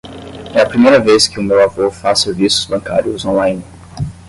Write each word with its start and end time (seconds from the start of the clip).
É 0.57 0.61
a 0.61 0.65
primeira 0.67 0.99
vez 0.99 1.27
que 1.27 1.39
o 1.39 1.43
meu 1.43 1.61
avô 1.63 1.91
faz 1.91 2.21
serviços 2.21 2.65
bancários 2.65 3.23
online. 3.23 3.63